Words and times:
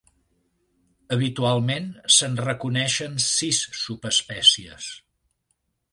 Habitualment 1.15 1.85
se'n 2.17 2.39
reconeixen 2.47 3.21
sis 3.27 3.63
subespècies. 3.83 4.93